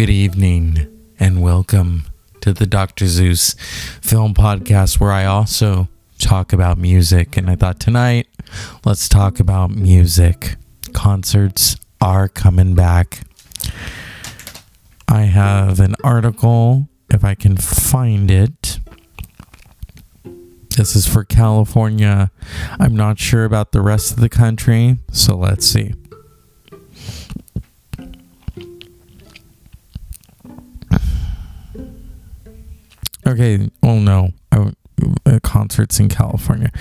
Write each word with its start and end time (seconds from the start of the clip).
Good 0.00 0.08
evening 0.08 1.12
and 1.18 1.42
welcome 1.42 2.06
to 2.40 2.54
the 2.54 2.64
Dr. 2.64 3.06
Zeus 3.06 3.52
film 4.00 4.32
podcast 4.32 4.98
where 4.98 5.12
I 5.12 5.26
also 5.26 5.88
talk 6.18 6.54
about 6.54 6.78
music. 6.78 7.36
And 7.36 7.50
I 7.50 7.54
thought 7.54 7.78
tonight, 7.78 8.26
let's 8.86 9.10
talk 9.10 9.40
about 9.40 9.72
music. 9.72 10.56
Concerts 10.94 11.76
are 12.00 12.28
coming 12.28 12.74
back. 12.74 13.20
I 15.06 15.24
have 15.24 15.80
an 15.80 15.96
article, 16.02 16.88
if 17.10 17.22
I 17.22 17.34
can 17.34 17.58
find 17.58 18.30
it. 18.30 18.80
This 20.78 20.96
is 20.96 21.06
for 21.06 21.24
California. 21.24 22.30
I'm 22.78 22.96
not 22.96 23.18
sure 23.18 23.44
about 23.44 23.72
the 23.72 23.82
rest 23.82 24.12
of 24.12 24.20
the 24.20 24.30
country, 24.30 24.96
so 25.12 25.36
let's 25.36 25.66
see. 25.66 25.92
Okay, 33.30 33.70
well, 33.82 33.96
no, 33.96 34.30
uh, 34.50 34.70
concerts 35.42 36.00
in 36.00 36.08
California 36.08 36.72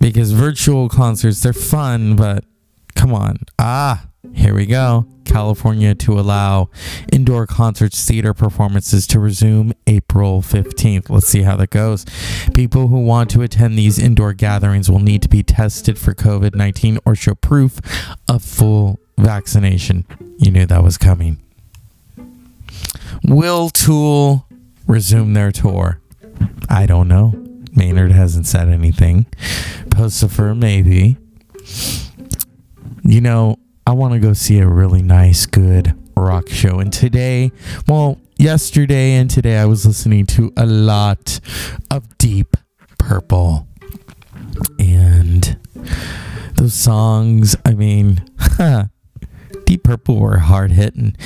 because 0.00 0.32
virtual 0.32 0.88
concerts 0.88 1.42
they're 1.42 1.52
fun, 1.52 2.16
but 2.16 2.44
come 2.94 3.12
on, 3.12 3.38
ah, 3.58 4.06
here 4.32 4.54
we 4.54 4.66
go. 4.66 5.06
California 5.24 5.94
to 5.94 6.18
allow 6.18 6.70
indoor 7.12 7.46
concerts, 7.46 8.02
theater 8.06 8.32
performances 8.32 9.06
to 9.08 9.20
resume 9.20 9.74
April 9.86 10.40
15th. 10.40 11.10
Let's 11.10 11.26
see 11.26 11.42
how 11.42 11.56
that 11.56 11.68
goes. 11.68 12.06
People 12.54 12.88
who 12.88 13.04
want 13.04 13.28
to 13.30 13.42
attend 13.42 13.76
these 13.76 13.98
indoor 13.98 14.32
gatherings 14.32 14.90
will 14.90 15.00
need 15.00 15.20
to 15.22 15.28
be 15.28 15.42
tested 15.42 15.98
for 15.98 16.14
COVID 16.14 16.54
19 16.54 16.98
or 17.04 17.14
show 17.14 17.34
proof 17.34 17.78
of 18.26 18.42
full 18.42 19.00
vaccination. 19.18 20.06
You 20.38 20.50
knew 20.50 20.64
that 20.64 20.82
was 20.82 20.96
coming. 20.96 21.42
Will 23.22 23.68
Tool 23.68 24.47
resume 24.88 25.34
their 25.34 25.52
tour? 25.52 26.00
I 26.68 26.86
don't 26.86 27.06
know. 27.06 27.34
Maynard 27.76 28.10
hasn't 28.10 28.46
said 28.46 28.68
anything. 28.68 29.26
Puscifer, 29.90 30.58
maybe. 30.58 31.16
You 33.04 33.20
know, 33.20 33.56
I 33.86 33.92
want 33.92 34.14
to 34.14 34.20
go 34.20 34.32
see 34.32 34.58
a 34.58 34.66
really 34.66 35.02
nice, 35.02 35.46
good 35.46 35.94
rock 36.16 36.48
show. 36.48 36.80
And 36.80 36.92
today, 36.92 37.52
well, 37.86 38.18
yesterday 38.36 39.14
and 39.14 39.30
today, 39.30 39.58
I 39.58 39.64
was 39.66 39.86
listening 39.86 40.26
to 40.26 40.52
a 40.56 40.66
lot 40.66 41.40
of 41.90 42.18
Deep 42.18 42.56
Purple. 42.98 43.66
And 44.78 45.58
those 46.56 46.74
songs, 46.74 47.56
I 47.64 47.74
mean, 47.74 48.24
Deep 49.64 49.84
Purple 49.84 50.18
were 50.18 50.38
hard 50.38 50.72
hitting. 50.72 51.16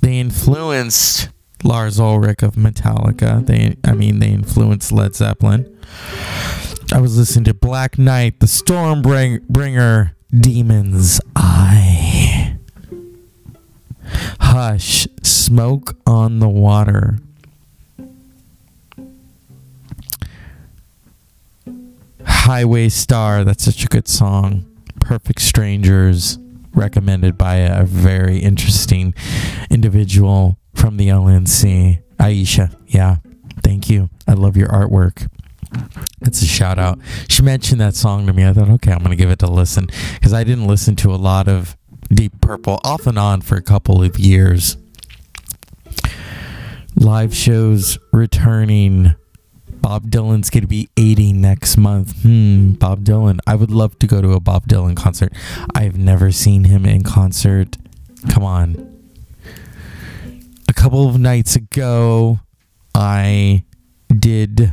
They 0.00 0.18
influenced 0.18 1.28
Lars 1.62 2.00
Ulrich 2.00 2.42
of 2.42 2.54
Metallica. 2.54 3.44
They, 3.44 3.76
I 3.84 3.92
mean, 3.94 4.18
they 4.18 4.30
influenced 4.30 4.92
Led 4.92 5.14
Zeppelin. 5.14 5.78
I 6.92 7.00
was 7.00 7.16
listening 7.16 7.44
to 7.44 7.54
Black 7.54 7.98
Knight, 7.98 8.40
The 8.40 8.46
Stormbringer, 8.46 10.12
Demon's 10.38 11.20
Eye. 11.36 12.56
Hush, 14.40 15.06
Smoke 15.22 15.96
on 16.06 16.40
the 16.40 16.48
Water. 16.48 17.18
Highway 22.24 22.88
Star, 22.88 23.44
that's 23.44 23.64
such 23.64 23.84
a 23.84 23.88
good 23.88 24.08
song. 24.08 24.66
Perfect 25.00 25.40
Strangers, 25.40 26.38
recommended 26.74 27.38
by 27.38 27.56
a 27.56 27.84
very 27.84 28.38
interesting 28.38 29.14
individual 29.70 30.58
from 30.74 30.96
the 30.96 31.08
LNC. 31.08 32.02
Aisha, 32.18 32.74
yeah, 32.86 33.16
thank 33.62 33.90
you. 33.90 34.10
I 34.26 34.34
love 34.34 34.56
your 34.56 34.68
artwork. 34.68 35.28
It's 36.20 36.42
a 36.42 36.46
shout 36.46 36.78
out. 36.78 36.98
She 37.28 37.42
mentioned 37.42 37.80
that 37.80 37.94
song 37.94 38.26
to 38.26 38.32
me. 38.32 38.46
I 38.46 38.52
thought, 38.52 38.68
okay, 38.68 38.92
I'm 38.92 38.98
going 38.98 39.10
to 39.10 39.16
give 39.16 39.30
it 39.30 39.42
a 39.42 39.50
listen 39.50 39.88
because 40.14 40.32
I 40.32 40.44
didn't 40.44 40.66
listen 40.66 40.96
to 40.96 41.12
a 41.12 41.16
lot 41.16 41.48
of 41.48 41.76
Deep 42.12 42.40
Purple 42.40 42.80
off 42.84 43.06
and 43.06 43.18
on 43.18 43.40
for 43.40 43.56
a 43.56 43.62
couple 43.62 44.02
of 44.02 44.18
years. 44.18 44.76
Live 46.94 47.34
shows 47.34 47.98
returning. 48.12 49.14
Bob 49.66 50.04
Dylan's 50.10 50.50
going 50.50 50.62
to 50.62 50.68
be 50.68 50.88
80 50.96 51.32
next 51.32 51.76
month. 51.76 52.22
Hmm, 52.22 52.72
Bob 52.72 53.02
Dylan. 53.02 53.40
I 53.46 53.56
would 53.56 53.70
love 53.70 53.98
to 54.00 54.06
go 54.06 54.22
to 54.22 54.32
a 54.32 54.40
Bob 54.40 54.68
Dylan 54.68 54.94
concert. 54.94 55.32
I've 55.74 55.98
never 55.98 56.30
seen 56.30 56.64
him 56.64 56.86
in 56.86 57.02
concert. 57.02 57.78
Come 58.30 58.44
on. 58.44 58.91
Couple 60.82 61.08
of 61.08 61.16
nights 61.16 61.54
ago, 61.54 62.40
I 62.92 63.64
did 64.12 64.72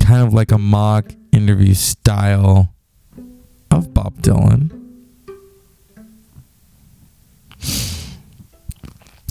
kind 0.00 0.26
of 0.26 0.34
like 0.34 0.50
a 0.50 0.58
mock 0.58 1.12
interview 1.30 1.72
style 1.74 2.74
of 3.70 3.94
Bob 3.94 4.16
Dylan. 4.22 4.72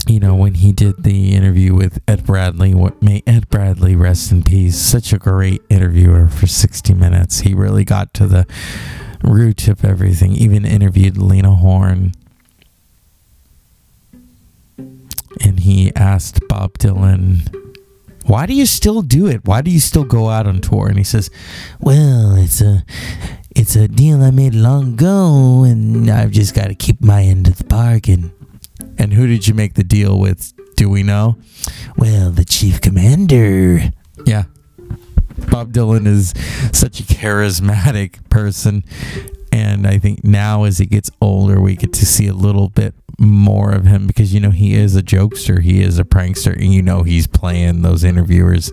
You 0.07 0.21
know, 0.21 0.35
when 0.35 0.53
he 0.53 0.71
did 0.71 1.03
the 1.03 1.35
interview 1.35 1.75
with 1.75 1.99
Ed 2.07 2.25
Bradley, 2.25 2.73
what 2.73 3.03
may 3.03 3.23
Ed 3.27 3.49
Bradley 3.49 3.97
rest 3.97 4.31
in 4.31 4.41
peace. 4.41 4.77
Such 4.77 5.11
a 5.11 5.17
great 5.17 5.61
interviewer 5.67 6.29
for 6.29 6.47
60 6.47 6.93
minutes. 6.93 7.41
He 7.41 7.53
really 7.53 7.83
got 7.83 8.13
to 8.13 8.25
the 8.25 8.47
root 9.21 9.67
of 9.67 9.83
everything, 9.83 10.31
even 10.31 10.63
interviewed 10.63 11.17
Lena 11.17 11.55
Horne. 11.55 12.13
And 15.41 15.59
he 15.61 15.93
asked 15.95 16.47
Bob 16.47 16.77
Dylan 16.77 17.63
why 18.25 18.45
do 18.45 18.53
you 18.53 18.65
still 18.65 19.01
do 19.01 19.27
it? 19.27 19.45
Why 19.45 19.61
do 19.61 19.69
you 19.69 19.79
still 19.79 20.05
go 20.05 20.29
out 20.29 20.47
on 20.47 20.61
tour? 20.61 20.87
And 20.87 20.97
he 20.97 21.03
says, 21.03 21.29
well, 21.79 22.35
it's 22.35 22.61
a 22.61 22.85
it's 23.55 23.75
a 23.75 23.87
deal 23.87 24.23
I 24.23 24.31
made 24.31 24.55
long 24.55 24.93
ago, 24.93 25.63
and 25.63 26.09
I've 26.09 26.31
just 26.31 26.55
got 26.55 26.67
to 26.67 26.75
keep 26.75 27.01
my 27.01 27.23
end 27.23 27.47
of 27.47 27.57
the 27.57 27.65
bargain. 27.65 28.31
And 28.97 29.13
who 29.13 29.27
did 29.27 29.47
you 29.47 29.53
make 29.53 29.75
the 29.75 29.83
deal 29.83 30.17
with? 30.17 30.53
Do 30.75 30.89
we 30.89 31.03
know? 31.03 31.37
Well, 31.97 32.31
the 32.31 32.45
chief 32.45 32.81
commander. 32.81 33.91
Yeah. 34.25 34.45
Bob 35.51 35.73
Dylan 35.73 36.07
is 36.07 36.33
such 36.71 36.99
a 36.99 37.03
charismatic 37.03 38.27
person. 38.29 38.83
And 39.51 39.85
I 39.85 39.99
think 39.99 40.23
now, 40.23 40.63
as 40.63 40.79
he 40.79 40.85
gets 40.85 41.11
older, 41.21 41.61
we 41.61 41.75
get 41.75 41.93
to 41.93 42.05
see 42.05 42.27
a 42.27 42.33
little 42.33 42.69
bit 42.69 42.95
more 43.23 43.71
of 43.71 43.85
him 43.85 44.07
because 44.07 44.33
you 44.33 44.39
know 44.39 44.51
he 44.51 44.73
is 44.73 44.95
a 44.95 45.03
jokester, 45.03 45.61
he 45.61 45.81
is 45.81 45.99
a 45.99 46.03
prankster, 46.03 46.53
and 46.53 46.73
you 46.73 46.81
know 46.81 47.03
he's 47.03 47.27
playing 47.27 47.81
those 47.81 48.03
interviewers. 48.03 48.71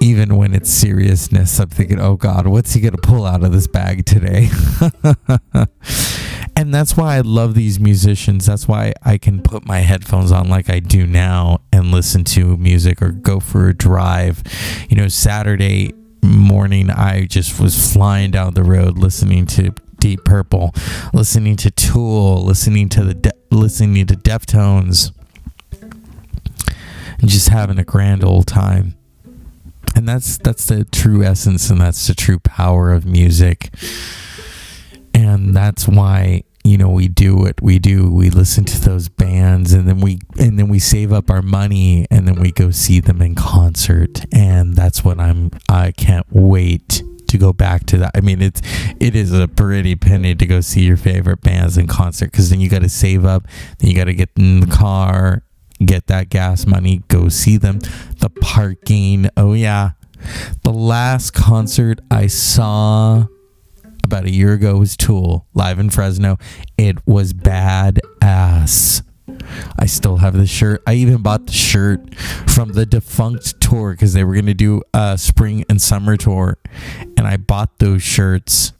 Even 0.00 0.36
when 0.36 0.54
it's 0.54 0.70
seriousness, 0.70 1.58
I'm 1.58 1.68
thinking, 1.68 2.00
oh 2.00 2.16
God, 2.16 2.46
what's 2.46 2.74
he 2.74 2.80
gonna 2.80 2.98
pull 2.98 3.24
out 3.24 3.44
of 3.44 3.52
this 3.52 3.66
bag 3.66 4.04
today? 4.04 4.48
and 6.56 6.74
that's 6.74 6.96
why 6.96 7.16
I 7.16 7.20
love 7.20 7.54
these 7.54 7.80
musicians. 7.80 8.46
That's 8.46 8.68
why 8.68 8.92
I 9.02 9.18
can 9.18 9.40
put 9.40 9.66
my 9.66 9.78
headphones 9.78 10.32
on 10.32 10.48
like 10.48 10.68
I 10.68 10.80
do 10.80 11.06
now 11.06 11.60
and 11.72 11.90
listen 11.90 12.24
to 12.24 12.56
music 12.56 13.00
or 13.00 13.10
go 13.10 13.40
for 13.40 13.68
a 13.68 13.74
drive. 13.74 14.42
You 14.88 14.96
know, 14.96 15.08
Saturday 15.08 15.92
morning, 16.24 16.90
I 16.90 17.26
just 17.26 17.60
was 17.60 17.92
flying 17.92 18.30
down 18.30 18.54
the 18.54 18.64
road 18.64 18.98
listening 18.98 19.46
to 19.46 19.74
Deep 20.04 20.22
Purple, 20.22 20.74
listening 21.14 21.56
to 21.56 21.70
Tool, 21.70 22.44
listening 22.44 22.90
to 22.90 23.04
the 23.04 23.14
de- 23.14 23.32
listening 23.50 24.06
to 24.06 24.14
Deftones, 24.14 25.12
and 25.80 27.30
just 27.30 27.48
having 27.48 27.78
a 27.78 27.84
grand 27.84 28.22
old 28.22 28.46
time. 28.46 28.96
And 29.96 30.06
that's 30.06 30.36
that's 30.36 30.66
the 30.66 30.84
true 30.84 31.24
essence, 31.24 31.70
and 31.70 31.80
that's 31.80 32.06
the 32.06 32.14
true 32.14 32.38
power 32.38 32.92
of 32.92 33.06
music. 33.06 33.70
And 35.14 35.56
that's 35.56 35.88
why 35.88 36.44
you 36.64 36.76
know 36.76 36.90
we 36.90 37.08
do 37.08 37.34
what 37.36 37.62
we 37.62 37.78
do 37.78 38.10
we 38.10 38.28
listen 38.28 38.66
to 38.66 38.80
those 38.82 39.08
bands 39.08 39.72
and 39.72 39.88
then 39.88 40.00
we 40.00 40.18
and 40.38 40.58
then 40.58 40.68
we 40.68 40.78
save 40.78 41.14
up 41.14 41.30
our 41.30 41.42
money 41.42 42.06
and 42.10 42.28
then 42.28 42.34
we 42.34 42.52
go 42.52 42.70
see 42.70 43.00
them 43.00 43.20
in 43.20 43.34
concert 43.34 44.24
and 44.32 44.74
that's 44.74 45.04
what 45.04 45.20
i'm 45.20 45.50
i 45.68 45.92
can't 45.92 46.26
wait 46.30 47.02
to 47.34 47.38
go 47.38 47.52
back 47.52 47.84
to 47.86 47.98
that. 47.98 48.12
I 48.14 48.20
mean, 48.20 48.40
it's 48.40 48.62
it 49.00 49.16
is 49.16 49.32
a 49.32 49.48
pretty 49.48 49.96
penny 49.96 50.34
to 50.34 50.46
go 50.46 50.60
see 50.60 50.84
your 50.84 50.96
favorite 50.96 51.40
bands 51.40 51.76
in 51.76 51.86
concert 51.86 52.30
because 52.30 52.50
then 52.50 52.60
you 52.60 52.68
got 52.68 52.82
to 52.82 52.88
save 52.88 53.24
up, 53.24 53.46
then 53.78 53.90
you 53.90 53.96
got 53.96 54.04
to 54.04 54.14
get 54.14 54.30
in 54.36 54.60
the 54.60 54.66
car, 54.66 55.42
get 55.84 56.06
that 56.06 56.28
gas 56.28 56.66
money, 56.66 57.02
go 57.08 57.28
see 57.28 57.56
them. 57.56 57.80
The 58.18 58.30
parking, 58.40 59.28
oh 59.36 59.52
yeah. 59.52 59.92
The 60.62 60.72
last 60.72 61.32
concert 61.32 62.00
I 62.10 62.28
saw 62.28 63.26
about 64.04 64.24
a 64.24 64.30
year 64.30 64.52
ago 64.52 64.78
was 64.78 64.96
Tool 64.96 65.46
live 65.54 65.78
in 65.78 65.90
Fresno. 65.90 66.38
It 66.78 67.06
was 67.06 67.32
bad 67.32 68.00
ass. 68.22 69.02
I 69.78 69.86
still 69.86 70.18
have 70.18 70.34
the 70.34 70.46
shirt. 70.46 70.82
I 70.86 70.94
even 70.94 71.22
bought 71.22 71.46
the 71.46 71.52
shirt 71.52 72.14
from 72.48 72.72
the 72.72 72.86
defunct 72.86 73.60
tour 73.60 73.92
because 73.92 74.12
they 74.12 74.24
were 74.24 74.40
to 74.40 74.54
do 74.54 74.82
a 74.92 75.18
spring 75.18 75.64
and 75.68 75.80
summer 75.80 76.16
tour. 76.16 76.58
And 77.16 77.26
I 77.26 77.36
bought 77.36 77.78
those 77.78 78.02
shirts 78.02 78.72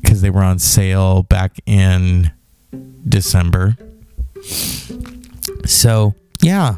because 0.00 0.20
they 0.22 0.30
were 0.30 0.42
on 0.42 0.58
sale 0.58 1.22
back 1.22 1.58
in 1.66 2.32
December. 3.08 3.76
So, 5.64 6.14
yeah. 6.42 6.76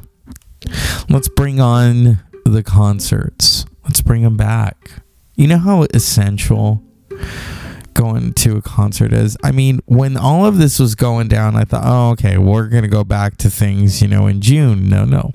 Let's 1.08 1.28
bring 1.28 1.60
on 1.60 2.18
the 2.44 2.62
concerts. 2.62 3.66
Let's 3.84 4.00
bring 4.00 4.22
them 4.22 4.36
back. 4.36 4.92
You 5.34 5.48
know 5.48 5.58
how 5.58 5.82
essential 5.94 6.82
going 7.94 8.32
to 8.34 8.56
a 8.56 8.62
concert 8.62 9.12
is? 9.12 9.36
I 9.42 9.52
mean, 9.52 9.80
when 9.86 10.16
all 10.16 10.46
of 10.46 10.58
this 10.58 10.78
was 10.78 10.94
going 10.94 11.28
down, 11.28 11.56
I 11.56 11.64
thought, 11.64 11.82
oh, 11.84 12.10
okay, 12.12 12.38
we're 12.38 12.68
going 12.68 12.82
to 12.82 12.88
go 12.88 13.04
back 13.04 13.36
to 13.38 13.50
things, 13.50 14.02
you 14.02 14.08
know, 14.08 14.26
in 14.26 14.40
June. 14.40 14.88
No, 14.88 15.04
no. 15.04 15.32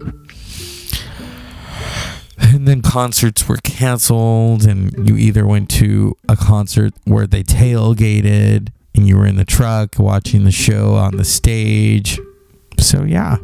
And 2.40 2.68
then 2.68 2.82
concerts 2.82 3.48
were 3.50 3.58
canceled, 3.58 4.66
and 4.66 5.08
you 5.08 5.18
either 5.18 5.46
went 5.46 5.70
to 5.72 6.16
a 6.30 6.36
concert 6.36 6.94
where 7.04 7.28
they 7.28 7.44
tailgated 7.44 8.70
and 8.96 9.08
you 9.08 9.18
were 9.18 9.28
in 9.28 9.36
the 9.36 9.46
truck 9.46 10.00
watching 10.00 10.44
the 10.44 10.52
show 10.52 10.96
on 10.96 11.18
the 11.18 11.26
stage. 11.26 12.20
So, 12.80 13.04
yeah. 13.04 13.38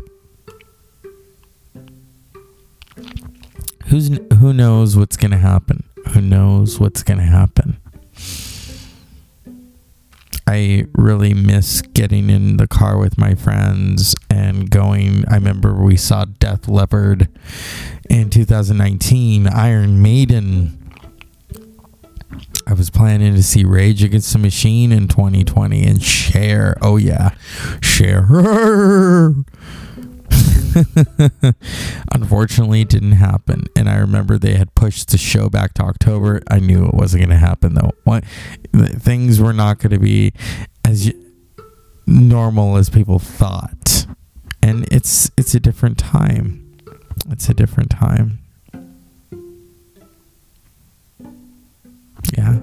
Who's 3.87 4.19
who 4.39 4.53
knows 4.53 4.97
what's 4.97 5.17
going 5.17 5.31
to 5.31 5.37
happen? 5.37 5.83
Who 6.13 6.21
knows 6.21 6.79
what's 6.79 7.03
going 7.03 7.19
to 7.19 7.25
happen? 7.25 7.77
I 10.53 10.85
really 10.93 11.33
miss 11.33 11.81
getting 11.81 12.29
in 12.29 12.57
the 12.57 12.67
car 12.67 12.99
with 12.99 13.17
my 13.17 13.33
friends 13.33 14.13
and 14.29 14.69
going. 14.69 15.25
I 15.27 15.33
remember 15.33 15.73
we 15.73 15.97
saw 15.97 16.25
Def 16.25 16.67
Leppard 16.67 17.27
in 18.07 18.29
2019, 18.29 19.47
Iron 19.47 19.99
Maiden. 19.99 20.77
I 22.67 22.73
was 22.73 22.91
planning 22.91 23.33
to 23.33 23.41
see 23.41 23.65
Rage 23.65 24.03
Against 24.03 24.31
the 24.31 24.37
Machine 24.37 24.91
in 24.91 25.07
2020 25.07 25.87
and 25.87 26.03
Cher. 26.03 26.77
Oh 26.83 26.97
yeah, 26.97 27.31
Cher. 27.81 28.27
Unfortunately, 32.11 32.81
it 32.81 32.89
didn't 32.89 33.13
happen. 33.13 33.65
And 33.75 33.89
I 33.89 33.97
remember 33.97 34.37
they 34.37 34.55
had 34.55 34.73
pushed 34.75 35.09
the 35.09 35.17
show 35.17 35.49
back 35.49 35.73
to 35.75 35.83
October. 35.83 36.41
I 36.49 36.59
knew 36.59 36.85
it 36.85 36.93
wasn't 36.93 37.21
going 37.21 37.29
to 37.29 37.45
happen 37.45 37.75
though. 37.75 37.91
What 38.03 38.25
things 38.73 39.39
were 39.39 39.53
not 39.53 39.79
going 39.79 39.91
to 39.91 39.99
be 39.99 40.33
as 40.85 41.11
normal 42.05 42.77
as 42.77 42.89
people 42.89 43.19
thought. 43.19 44.05
And 44.61 44.87
it's 44.91 45.29
it's 45.37 45.53
a 45.53 45.59
different 45.59 45.97
time. 45.97 46.77
It's 47.29 47.49
a 47.49 47.53
different 47.53 47.89
time. 47.89 48.39
Yeah. 52.37 52.61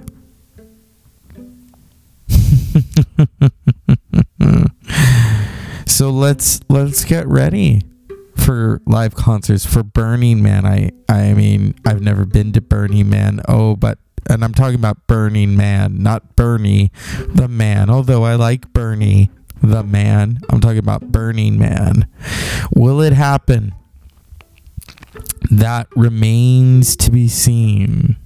So 6.00 6.08
let's 6.08 6.60
let's 6.70 7.04
get 7.04 7.28
ready 7.28 7.82
for 8.34 8.80
live 8.86 9.14
concerts 9.14 9.66
for 9.66 9.82
Burning 9.82 10.42
Man. 10.42 10.64
I 10.64 10.92
I 11.10 11.34
mean, 11.34 11.74
I've 11.84 12.00
never 12.00 12.24
been 12.24 12.52
to 12.52 12.62
Burning 12.62 13.10
Man. 13.10 13.42
Oh, 13.46 13.76
but 13.76 13.98
and 14.26 14.42
I'm 14.42 14.54
talking 14.54 14.76
about 14.76 15.06
Burning 15.06 15.58
Man, 15.58 16.02
not 16.02 16.36
Bernie 16.36 16.90
the 17.28 17.48
man. 17.48 17.90
Although 17.90 18.24
I 18.24 18.36
like 18.36 18.72
Bernie 18.72 19.28
the 19.62 19.82
man. 19.82 20.40
I'm 20.48 20.62
talking 20.62 20.78
about 20.78 21.12
Burning 21.12 21.58
Man. 21.58 22.08
Will 22.74 23.02
it 23.02 23.12
happen? 23.12 23.74
That 25.50 25.86
remains 25.94 26.96
to 26.96 27.10
be 27.10 27.28
seen. 27.28 28.16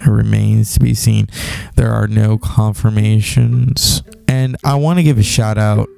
It 0.00 0.08
remains 0.08 0.74
to 0.74 0.80
be 0.80 0.94
seen. 0.94 1.28
There 1.76 1.92
are 1.92 2.08
no 2.08 2.38
confirmations. 2.38 4.02
And 4.26 4.56
I 4.64 4.74
want 4.74 4.98
to 4.98 5.04
give 5.04 5.18
a 5.18 5.22
shout 5.22 5.58
out 5.58 5.88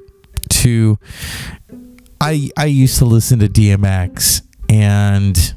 to 0.48 0.98
I 2.20 2.50
I 2.56 2.66
used 2.66 2.98
to 2.98 3.04
listen 3.04 3.40
to 3.40 3.48
DMX 3.48 4.42
and 4.68 5.54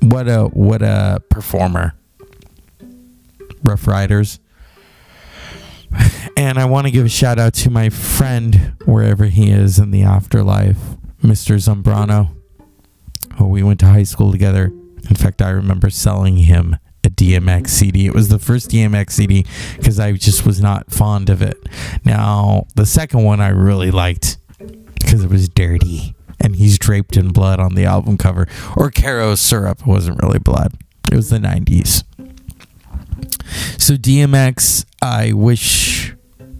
what 0.00 0.28
a 0.28 0.44
what 0.44 0.82
a 0.82 1.22
performer. 1.28 1.94
Ruff 3.62 3.86
Ryders. 3.86 4.40
And 6.36 6.58
I 6.58 6.64
want 6.64 6.86
to 6.86 6.90
give 6.90 7.04
a 7.04 7.08
shout 7.08 7.38
out 7.38 7.52
to 7.54 7.70
my 7.70 7.90
friend 7.90 8.74
wherever 8.86 9.26
he 9.26 9.50
is 9.50 9.78
in 9.78 9.90
the 9.90 10.02
afterlife, 10.02 10.78
Mr. 11.22 11.56
Zambrano. 11.56 12.30
Oh, 13.38 13.46
we 13.46 13.62
went 13.62 13.80
to 13.80 13.86
high 13.86 14.04
school 14.04 14.32
together. 14.32 14.66
In 15.08 15.16
fact, 15.16 15.42
I 15.42 15.50
remember 15.50 15.90
selling 15.90 16.38
him 16.38 16.76
DMX 17.20 17.68
CD. 17.68 18.06
It 18.06 18.14
was 18.14 18.28
the 18.28 18.38
first 18.38 18.70
DMX 18.70 19.10
CD 19.10 19.44
because 19.76 20.00
I 20.00 20.12
just 20.12 20.46
was 20.46 20.60
not 20.60 20.90
fond 20.90 21.28
of 21.28 21.42
it. 21.42 21.58
Now, 22.02 22.66
the 22.76 22.86
second 22.86 23.24
one 23.24 23.42
I 23.42 23.48
really 23.48 23.90
liked 23.90 24.38
because 24.94 25.22
it 25.22 25.28
was 25.28 25.48
dirty 25.50 26.14
and 26.40 26.56
he's 26.56 26.78
draped 26.78 27.18
in 27.18 27.28
blood 27.28 27.60
on 27.60 27.74
the 27.74 27.84
album 27.84 28.16
cover. 28.16 28.48
Or 28.74 28.90
Karo 28.90 29.34
Syrup 29.34 29.86
wasn't 29.86 30.22
really 30.22 30.38
blood, 30.38 30.72
it 31.12 31.14
was 31.14 31.28
the 31.28 31.38
90s. 31.38 32.04
So, 33.78 33.96
DMX, 33.96 34.86
I 35.02 35.34
wish 35.34 36.14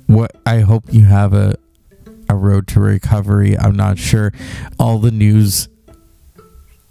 what 0.07 0.33
I 0.45 0.61
hope 0.61 0.85
you 0.93 1.07
have 1.07 1.33
a 1.33 1.55
a 2.29 2.37
road 2.37 2.69
to 2.69 2.81
recovery. 2.81 3.59
I'm 3.59 3.75
not 3.75 3.99
sure. 3.99 4.33
All 4.79 4.99
the 4.99 5.11
news 5.11 5.69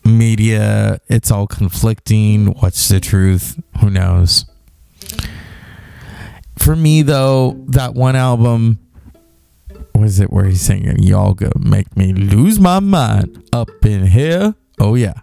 media, 0.04 1.00
it's 1.08 1.32
all 1.32 1.48
conflicting. 1.48 2.48
What's 2.48 2.88
the 2.88 3.00
truth? 3.00 3.62
Who 3.82 3.90
knows? 3.90 4.46
For 6.58 6.76
me, 6.76 7.02
though, 7.02 7.64
that 7.70 7.94
one 7.94 8.16
album 8.16 8.80
was 9.94 10.20
it 10.20 10.32
where 10.32 10.46
he's 10.46 10.62
singing, 10.62 11.00
Y'all 11.04 11.34
go 11.34 11.52
make 11.60 11.96
me 11.98 12.14
lose 12.14 12.60
my 12.60 12.80
mind 12.80 13.44
up 13.52 13.70
in 13.86 14.08
here. 14.08 14.56
Oh, 14.80 14.96
yeah. 14.96 15.22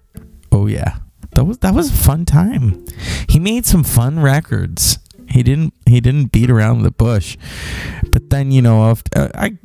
Oh, 0.53 0.67
yeah. 0.67 0.99
That 1.37 1.45
was 1.45 1.59
that 1.59 1.75
was 1.75 1.91
a 1.91 1.95
fun 1.95 2.25
time. 2.25 2.87
He 3.29 3.39
made 3.39 3.67
some 3.67 3.85
fun 3.85 4.21
records. 4.21 4.99
He 5.29 5.43
didn't 5.43 5.75
he 5.85 6.01
didn't 6.01 6.33
beat 6.33 6.49
around 6.49 6.83
the 6.83 6.91
bush. 6.91 7.37
But 8.11 8.31
then, 8.31 8.53
you 8.53 8.63
know, 8.63 8.91
uh, 9.15 9.29
I 9.35 9.59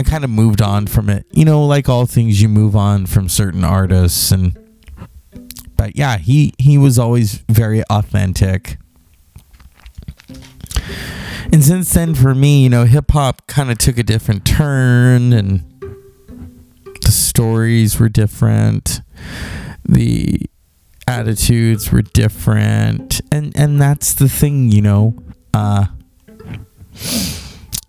I 0.00 0.02
kind 0.02 0.24
of 0.24 0.30
moved 0.30 0.62
on 0.62 0.86
from 0.86 1.10
it. 1.10 1.26
You 1.30 1.44
know, 1.44 1.66
like 1.66 1.86
all 1.86 2.06
things, 2.06 2.40
you 2.40 2.48
move 2.48 2.74
on 2.74 3.04
from 3.04 3.28
certain 3.28 3.64
artists, 3.64 4.32
and 4.32 4.58
but 5.76 5.94
yeah, 5.94 6.16
he 6.16 6.54
he 6.56 6.78
was 6.78 6.98
always 6.98 7.44
very 7.50 7.82
authentic. 7.90 8.78
And 11.52 11.62
since 11.62 11.92
then, 11.92 12.14
for 12.14 12.34
me, 12.34 12.62
you 12.62 12.70
know, 12.70 12.86
hip 12.86 13.10
hop 13.10 13.46
kind 13.46 13.70
of 13.70 13.76
took 13.76 13.98
a 13.98 14.02
different 14.02 14.46
turn, 14.46 15.34
and 15.34 15.64
the 17.02 17.12
stories 17.12 18.00
were 18.00 18.08
different, 18.08 19.02
the 19.86 20.40
attitudes 21.06 21.92
were 21.92 22.00
different, 22.00 23.20
and 23.30 23.52
and 23.54 23.78
that's 23.78 24.14
the 24.14 24.30
thing, 24.30 24.70
you 24.72 24.80
know. 24.80 25.22
Uh, 25.52 25.88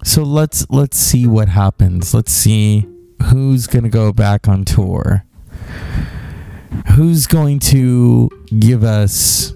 so 0.03 0.24
let's 0.24 0.65
let's 0.70 0.98
see 0.98 1.27
what 1.27 1.48
happens. 1.50 2.13
Let's 2.13 2.31
see 2.31 2.88
who's 3.24 3.67
going 3.67 3.84
to 3.84 3.89
go 3.89 4.12
back 4.12 4.48
on 4.48 4.65
tour. 4.65 5.25
Who's 6.96 7.27
going 7.27 7.60
to 7.60 8.29
give 8.60 8.84
us 8.84 9.53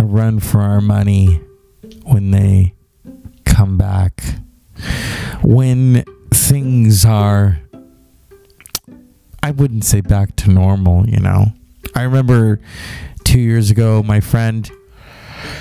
a 0.00 0.04
run 0.04 0.40
for 0.40 0.60
our 0.60 0.80
money 0.80 1.40
when 2.04 2.30
they 2.30 2.74
come 3.44 3.78
back? 3.78 4.22
When 5.42 6.04
things 6.30 7.04
are 7.04 7.60
I 9.42 9.52
wouldn't 9.52 9.84
say 9.84 10.00
back 10.00 10.34
to 10.36 10.50
normal, 10.50 11.08
you 11.08 11.20
know. 11.20 11.52
I 11.94 12.02
remember 12.02 12.60
2 13.24 13.38
years 13.38 13.70
ago 13.70 14.02
my 14.02 14.20
friend 14.20 14.68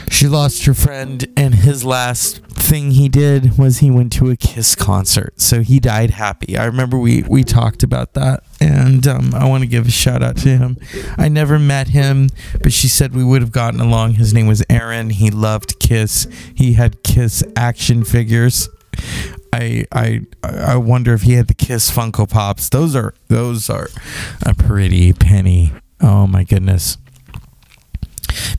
she 0.10 0.28
lost 0.28 0.66
her 0.66 0.74
friend, 0.74 1.26
and 1.36 1.56
his 1.56 1.84
last 1.84 2.42
thing 2.66 2.92
he 2.92 3.10
did 3.10 3.58
was 3.58 3.80
he 3.80 3.92
went 3.92 4.12
to 4.14 4.30
a 4.30 4.36
Kiss 4.36 4.76
concert. 4.76 5.40
So 5.40 5.62
he 5.62 5.80
died 5.80 6.12
happy. 6.12 6.58
I 6.58 6.66
remember 6.66 6.98
we 6.98 7.24
we 7.24 7.44
talked 7.44 7.84
about 7.84 8.14
that, 8.14 8.44
and 8.60 9.06
um, 9.08 9.34
I 9.34 9.48
want 9.48 9.64
to 9.64 9.68
give 9.68 9.88
a 9.88 9.92
shout 9.92 10.24
out 10.24 10.38
to 10.38 10.50
him. 10.50 10.78
I 11.18 11.28
never 11.28 11.60
met 11.60 11.90
him, 11.90 12.30
but 12.62 12.74
she 12.74 12.88
said 12.88 13.14
we 13.14 13.24
would 13.24 13.42
have 13.42 13.52
gotten 13.52 13.80
along. 13.80 14.14
His 14.16 14.34
name 14.34 14.48
was 14.48 14.64
Aaron. 14.70 15.10
He 15.10 15.30
loved 15.30 15.80
Kiss. 15.80 16.28
He 16.54 16.74
had 16.74 17.04
Kiss 17.04 17.44
action 17.56 18.04
figures. 18.04 18.70
I 19.54 19.86
I 19.92 20.22
I 20.44 20.78
wonder 20.78 21.14
if 21.14 21.24
he 21.24 21.34
had 21.34 21.48
the 21.48 21.54
Kiss 21.54 21.92
Funko 21.92 22.30
Pops. 22.30 22.70
Those 22.70 22.96
are 22.96 23.14
those 23.28 23.70
are 23.70 23.90
a 24.46 24.54
pretty 24.54 25.14
penny. 25.14 25.74
Oh 26.02 26.28
my 26.28 26.44
goodness 26.44 26.98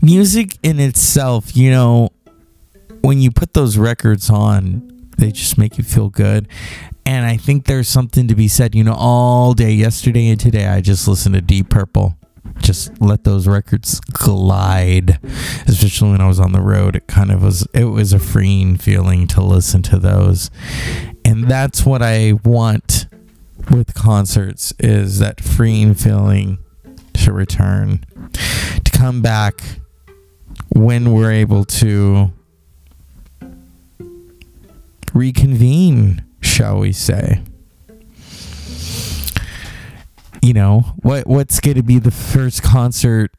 music 0.03 0.59
in 0.63 0.81
itself, 0.81 1.57
you 1.57 1.71
know, 1.71 2.11
when 3.03 3.21
you 3.21 3.31
put 3.31 3.55
those 3.55 3.79
records 3.79 4.31
on, 4.31 5.09
they 5.19 5.31
just 5.33 5.59
make 5.59 5.79
you 5.79 5.85
feel 5.85 6.09
good. 6.09 6.49
And 7.05 7.25
I 7.25 7.37
think 7.37 7.67
there's 7.67 7.89
something 7.89 8.27
to 8.29 8.35
be 8.35 8.49
said, 8.49 8.75
you 8.75 8.83
know, 8.85 8.95
all 8.99 9.55
day 9.55 9.71
yesterday 9.71 10.29
and 10.29 10.41
today 10.41 10.67
I 10.67 10.81
just 10.81 11.07
listened 11.07 11.35
to 11.37 11.41
Deep 11.41 11.71
Purple. 11.71 12.17
just 12.59 13.01
let 13.01 13.25
those 13.25 13.47
records 13.47 14.01
glide 14.01 15.19
especially 15.67 16.13
when 16.13 16.21
i 16.23 16.27
was 16.27 16.41
on 16.41 16.53
the 16.53 16.61
road 16.61 16.97
it 16.97 17.07
kind 17.07 17.31
of 17.31 17.43
was 17.43 17.67
it 17.75 17.85
was 17.85 18.13
a 18.15 18.19
freeing 18.19 18.77
feeling 18.79 19.27
to 19.27 19.43
listen 19.43 19.83
to 19.83 19.99
those 19.99 20.51
and 21.25 21.49
that's 21.49 21.85
what 21.85 22.01
i 22.03 22.33
want 22.45 23.09
with 23.71 23.93
concerts 23.95 24.73
is 24.79 25.19
that 25.19 25.41
freeing 25.41 25.93
feeling 25.93 26.57
to 27.13 27.31
return 27.33 28.05
to 28.85 28.91
come 28.93 29.21
back 29.21 29.61
when 30.77 31.13
we're 31.13 31.33
able 31.33 31.65
to 31.65 32.31
reconvene 35.15 36.23
shall 36.43 36.79
we 36.79 36.93
say. 36.93 37.43
You 40.43 40.53
know 40.53 40.81
what 41.03 41.27
what's 41.27 41.61
going 41.61 41.77
to 41.77 41.83
be 41.83 41.99
the 41.99 42.11
first 42.11 42.63
concert 42.63 43.33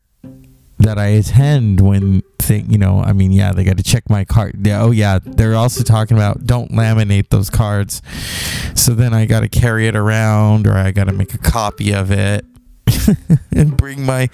that 0.80 0.98
I 0.98 1.08
attend 1.08 1.80
when 1.80 2.22
think 2.40 2.72
you 2.72 2.78
know 2.78 3.02
I 3.02 3.14
mean 3.14 3.32
yeah 3.32 3.52
they 3.52 3.64
got 3.64 3.78
to 3.78 3.84
check 3.84 4.10
my 4.10 4.24
card 4.24 4.66
yeah 4.66 4.82
oh 4.82 4.92
yeah 4.92 5.20
they're 5.22 5.56
also 5.56 5.84
talking 5.84 6.16
about 6.16 6.46
don't 6.46 6.72
laminate 6.72 7.30
those 7.30 7.50
cards. 7.50 8.02
So 8.76 8.94
then 8.94 9.14
I 9.14 9.26
got 9.26 9.42
to 9.42 9.48
carry 9.48 9.88
it 9.88 9.96
around 9.96 10.68
or 10.68 10.74
I 10.74 10.92
got 10.92 11.06
to 11.06 11.14
make 11.14 11.34
a 11.34 11.38
copy 11.38 11.94
of 11.94 12.12
it 12.12 12.46
and 13.56 13.78
bring 13.78 14.04
my 14.04 14.30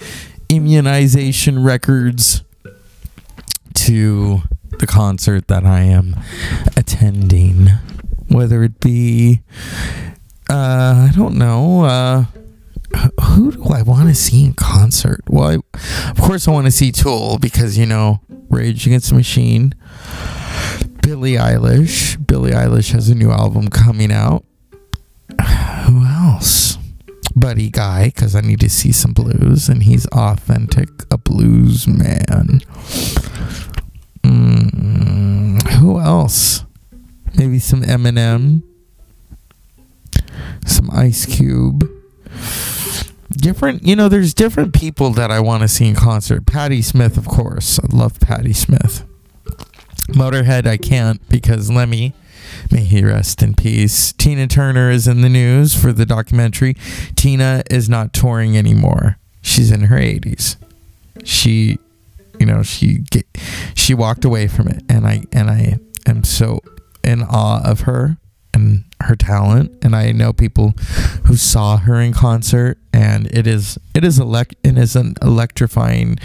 immunization 0.49 1.63
records 1.63 2.43
to 3.73 4.41
the 4.79 4.87
concert 4.87 5.47
that 5.47 5.65
I 5.65 5.81
am 5.81 6.15
attending 6.75 7.67
whether 8.27 8.63
it 8.63 8.79
be 8.79 9.41
uh 10.49 11.09
I 11.09 11.11
don't 11.15 11.35
know 11.35 11.83
uh 11.83 12.25
who 13.21 13.51
do 13.51 13.63
I 13.65 13.81
want 13.81 14.09
to 14.09 14.15
see 14.15 14.45
in 14.45 14.53
concert? 14.53 15.21
Well, 15.27 15.49
I, 15.49 15.79
of 16.11 16.17
course, 16.21 16.47
I 16.47 16.51
want 16.51 16.65
to 16.67 16.71
see 16.71 16.91
Tool 16.91 17.39
because, 17.39 17.77
you 17.77 17.85
know, 17.85 18.21
Rage 18.49 18.85
Against 18.85 19.09
the 19.09 19.15
Machine. 19.15 19.73
Billie 21.01 21.33
Eilish. 21.33 22.25
Billie 22.25 22.51
Eilish 22.51 22.91
has 22.91 23.09
a 23.09 23.15
new 23.15 23.31
album 23.31 23.69
coming 23.69 24.11
out. 24.11 24.45
Who 25.85 26.05
else? 26.05 26.77
Buddy 27.35 27.69
Guy, 27.69 28.05
because 28.05 28.35
I 28.35 28.41
need 28.41 28.59
to 28.59 28.69
see 28.69 28.91
some 28.91 29.13
blues, 29.13 29.67
and 29.67 29.83
he's 29.83 30.05
authentic, 30.07 30.89
a 31.09 31.17
blues 31.17 31.87
man. 31.87 32.61
Who 35.83 35.99
else? 35.99 36.63
Maybe 37.35 37.59
some 37.59 37.81
Eminem, 37.81 38.63
some 40.65 40.89
Ice 40.93 41.25
Cube. 41.25 41.89
Different 43.31 43.83
you 43.83 43.93
know 43.93 44.07
there's 44.07 44.33
different 44.33 44.73
people 44.73 45.09
that 45.09 45.29
i 45.29 45.41
want 45.41 45.61
to 45.61 45.67
see 45.67 45.85
in 45.85 45.93
concert. 45.93 46.45
Patti 46.45 46.81
smith 46.81 47.17
of 47.17 47.27
course. 47.27 47.79
I 47.79 47.93
love 47.93 48.21
patti 48.21 48.53
smith. 48.53 49.05
Motorhead 50.07 50.65
i 50.65 50.77
can't 50.77 51.19
because 51.27 51.69
lemmy 51.69 52.13
may 52.71 52.85
he 52.85 53.03
rest 53.03 53.43
in 53.43 53.53
peace. 53.53 54.13
Tina 54.13 54.47
turner 54.47 54.89
is 54.89 55.05
in 55.05 55.19
the 55.19 55.27
news 55.27 55.75
for 55.75 55.91
the 55.91 56.05
documentary. 56.05 56.75
Tina 57.17 57.61
is 57.69 57.89
not 57.89 58.13
touring 58.13 58.57
anymore. 58.57 59.17
She's 59.41 59.69
in 59.69 59.81
her 59.81 59.97
80s 59.97 60.55
she 61.23 61.79
you 62.39 62.45
know 62.45 62.63
she 62.63 62.99
get, 63.11 63.25
she 63.75 63.93
walked 63.93 64.25
away 64.25 64.47
from 64.47 64.67
it 64.67 64.81
and 64.89 65.05
i 65.05 65.23
and 65.31 65.49
i 65.49 65.77
am 66.07 66.23
so 66.23 66.59
in 67.03 67.23
awe 67.23 67.61
of 67.63 67.81
her 67.81 68.17
and 68.53 68.83
her 69.01 69.15
talent 69.15 69.71
and 69.81 69.95
I 69.95 70.11
know 70.11 70.31
people 70.31 70.69
who 71.25 71.35
saw 71.35 71.77
her 71.77 71.99
in 71.99 72.13
concert 72.13 72.77
and 72.93 73.27
it 73.27 73.47
is 73.47 73.77
it 73.93 74.03
is 74.03 74.19
elect 74.19 74.55
it 74.63 74.77
is 74.77 74.95
an 74.95 75.15
electrifying 75.21 76.17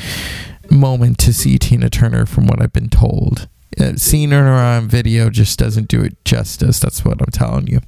moment 0.71 1.19
to 1.19 1.33
see 1.33 1.59
Tina 1.59 1.91
Turner 1.91 2.27
from 2.27 2.47
what 2.47 2.61
I've 2.61 2.73
been 2.73 2.91
told. 2.91 3.49
Uh, 3.81 3.97
seeing 3.97 4.31
her 4.31 4.47
on 4.49 4.89
video 4.89 5.31
just 5.31 5.59
doesn't 5.59 5.89
do 5.89 6.03
it 6.03 6.23
justice. 6.25 6.81
That's 6.81 7.05
what 7.05 7.21
I'm 7.21 7.33
telling 7.33 7.67
you. 7.67 7.81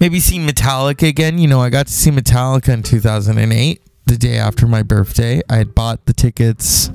Maybe 0.00 0.20
see 0.20 0.38
Metallica 0.38 1.08
again. 1.08 1.38
You 1.38 1.48
know, 1.48 1.60
I 1.60 1.70
got 1.70 1.86
to 1.86 1.92
see 1.92 2.10
Metallica 2.10 2.70
in 2.70 2.82
2008 2.82 3.82
the 4.12 4.18
day 4.18 4.36
after 4.36 4.66
my 4.66 4.82
birthday. 4.82 5.40
I 5.48 5.56
had 5.56 5.74
bought 5.74 6.04
the 6.04 6.12
tickets 6.12 6.90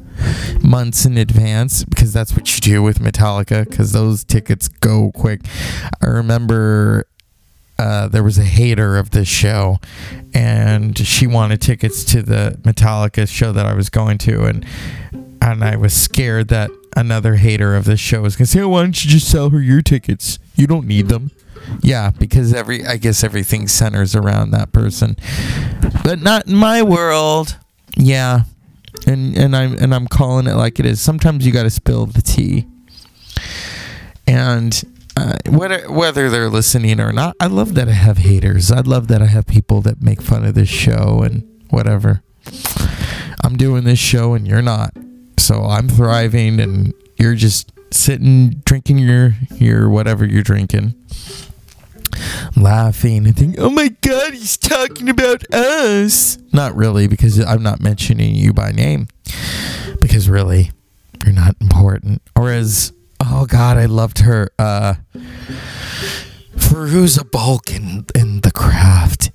months 0.61 1.03
in 1.03 1.17
advance 1.17 1.83
because 1.83 2.13
that's 2.13 2.33
what 2.33 2.53
you 2.55 2.61
do 2.61 2.83
with 2.83 2.99
Metallica 2.99 3.67
because 3.67 3.91
those 3.91 4.23
tickets 4.23 4.67
go 4.67 5.11
quick. 5.15 5.41
I 5.99 6.05
remember 6.05 7.07
uh, 7.79 8.07
there 8.07 8.23
was 8.23 8.37
a 8.37 8.43
hater 8.43 8.97
of 8.97 9.11
this 9.11 9.27
show 9.27 9.79
and 10.35 10.95
she 10.95 11.25
wanted 11.25 11.59
tickets 11.59 12.03
to 12.05 12.21
the 12.21 12.59
Metallica 12.61 13.27
show 13.27 13.51
that 13.51 13.65
I 13.65 13.73
was 13.73 13.89
going 13.89 14.19
to 14.19 14.45
and 14.45 14.63
and 15.41 15.63
I 15.63 15.75
was 15.75 15.93
scared 15.93 16.49
that 16.49 16.69
another 16.95 17.35
hater 17.35 17.75
of 17.75 17.85
this 17.85 17.99
show 17.99 18.21
was 18.21 18.35
gonna 18.35 18.47
say, 18.47 18.61
oh, 18.61 18.69
"Why 18.69 18.81
don't 18.81 19.03
you 19.03 19.09
just 19.09 19.29
sell 19.29 19.49
her 19.51 19.61
your 19.61 19.81
tickets? 19.81 20.37
You 20.55 20.67
don't 20.67 20.85
need 20.85 21.07
them." 21.07 21.31
Yeah, 21.81 22.11
because 22.11 22.53
every 22.53 22.85
I 22.85 22.97
guess 22.97 23.23
everything 23.23 23.67
centers 23.67 24.15
around 24.15 24.51
that 24.51 24.71
person, 24.71 25.17
but 26.03 26.19
not 26.19 26.47
in 26.47 26.55
my 26.55 26.81
world. 26.83 27.57
Yeah, 27.95 28.41
and 29.05 29.37
and 29.37 29.55
I'm 29.55 29.73
and 29.73 29.93
I'm 29.93 30.07
calling 30.07 30.47
it 30.47 30.55
like 30.55 30.79
it 30.79 30.85
is. 30.85 31.01
Sometimes 31.01 31.45
you 31.45 31.51
got 31.51 31.63
to 31.63 31.69
spill 31.69 32.05
the 32.05 32.21
tea, 32.21 32.67
and 34.25 34.83
uh, 35.17 35.33
whether 35.49 35.91
whether 35.91 36.29
they're 36.29 36.49
listening 36.49 36.99
or 36.99 37.11
not, 37.11 37.35
I 37.39 37.47
love 37.47 37.73
that 37.75 37.87
I 37.87 37.93
have 37.93 38.19
haters. 38.19 38.71
I 38.71 38.81
love 38.81 39.07
that 39.07 39.21
I 39.21 39.25
have 39.27 39.47
people 39.47 39.81
that 39.81 40.01
make 40.01 40.21
fun 40.21 40.45
of 40.45 40.53
this 40.53 40.69
show 40.69 41.21
and 41.23 41.43
whatever. 41.69 42.21
I'm 43.43 43.57
doing 43.57 43.83
this 43.83 43.99
show 43.99 44.33
and 44.33 44.47
you're 44.47 44.61
not, 44.61 44.95
so 45.37 45.63
I'm 45.63 45.87
thriving 45.89 46.59
and 46.59 46.93
you're 47.17 47.35
just 47.35 47.71
sitting 47.91 48.61
drinking 48.65 48.99
your 48.99 49.33
your 49.55 49.89
whatever 49.89 50.25
you're 50.25 50.43
drinking 50.43 50.93
laughing 52.55 53.25
and 53.25 53.35
think, 53.35 53.55
oh 53.57 53.69
my 53.69 53.89
God, 54.01 54.33
he's 54.33 54.57
talking 54.57 55.09
about 55.09 55.43
us. 55.53 56.37
Not 56.53 56.75
really, 56.75 57.07
because 57.07 57.39
I'm 57.39 57.63
not 57.63 57.81
mentioning 57.81 58.35
you 58.35 58.53
by 58.53 58.71
name. 58.71 59.07
Because 60.01 60.29
really, 60.29 60.71
you're 61.23 61.33
not 61.33 61.55
important. 61.61 62.21
Or 62.35 62.51
as, 62.51 62.93
oh 63.19 63.45
God, 63.45 63.77
I 63.77 63.85
loved 63.85 64.19
her. 64.19 64.49
Uh, 64.57 64.95
Fairuza 66.55 67.29
Balk 67.29 67.71
in, 67.71 68.05
in 68.15 68.41
The 68.41 68.51
Craft, 68.51 69.31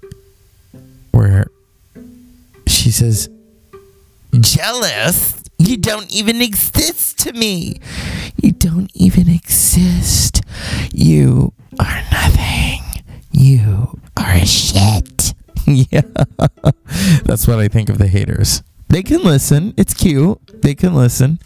where 1.13 1.47
she 2.67 2.91
says, 2.91 3.29
jealous? 4.41 5.43
You 5.59 5.77
don't 5.77 6.13
even 6.13 6.43
exist 6.43 7.21
to 7.21 7.33
me. 7.33 7.77
You 8.43 8.51
don't 8.51 8.91
even 8.95 9.29
exist. 9.29 10.41
You 10.93 11.53
are 11.79 12.03
nothing. 12.11 12.81
You 13.31 13.99
are 14.17 14.33
a 14.33 14.47
shit. 14.47 15.35
yeah. 15.67 16.03
That's 17.25 17.47
what 17.47 17.59
I 17.59 17.69
think 17.69 17.89
of 17.89 17.99
the 17.99 18.09
haters. 18.09 18.63
They 18.89 19.03
can 19.03 19.23
listen. 19.23 19.75
It's 19.77 19.95
cute. 19.95 20.39
They 20.63 20.75
can 20.75 20.95
listen. 20.95 21.39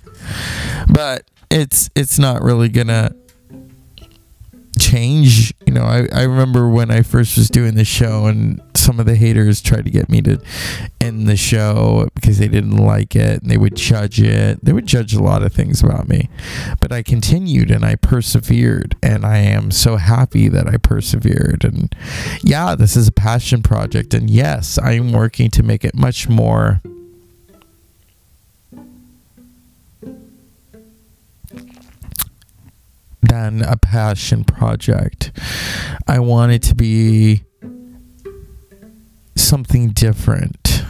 But 0.88 1.24
it's 1.50 1.90
it's 1.94 2.18
not 2.18 2.42
really 2.42 2.68
gonna 2.68 3.14
change. 4.78 5.54
You 5.66 5.74
know, 5.74 5.84
I, 5.84 6.08
I 6.12 6.22
remember 6.24 6.68
when 6.68 6.90
I 6.90 7.02
first 7.02 7.36
was 7.36 7.48
doing 7.48 7.74
the 7.74 7.84
show 7.84 8.26
and 8.26 8.60
some 8.86 9.00
of 9.00 9.06
the 9.06 9.16
haters 9.16 9.60
tried 9.60 9.84
to 9.84 9.90
get 9.90 10.08
me 10.08 10.22
to 10.22 10.40
end 11.00 11.26
the 11.26 11.36
show 11.36 12.08
because 12.14 12.38
they 12.38 12.46
didn't 12.46 12.76
like 12.76 13.16
it 13.16 13.42
and 13.42 13.50
they 13.50 13.56
would 13.56 13.74
judge 13.74 14.20
it. 14.20 14.64
They 14.64 14.72
would 14.72 14.86
judge 14.86 15.12
a 15.12 15.20
lot 15.20 15.42
of 15.42 15.52
things 15.52 15.82
about 15.82 16.08
me. 16.08 16.30
But 16.78 16.92
I 16.92 17.02
continued 17.02 17.72
and 17.72 17.84
I 17.84 17.96
persevered 17.96 18.94
and 19.02 19.26
I 19.26 19.38
am 19.38 19.72
so 19.72 19.96
happy 19.96 20.48
that 20.50 20.68
I 20.68 20.76
persevered. 20.76 21.64
And 21.64 21.92
yeah, 22.44 22.76
this 22.76 22.96
is 22.96 23.08
a 23.08 23.12
passion 23.12 23.60
project. 23.60 24.14
And 24.14 24.30
yes, 24.30 24.78
I'm 24.80 25.10
working 25.10 25.50
to 25.50 25.64
make 25.64 25.84
it 25.84 25.96
much 25.96 26.28
more 26.28 26.80
than 33.20 33.62
a 33.62 33.76
passion 33.76 34.44
project. 34.44 35.32
I 36.06 36.20
want 36.20 36.52
it 36.52 36.62
to 36.62 36.76
be 36.76 37.42
something 39.36 39.90
different, 39.90 40.84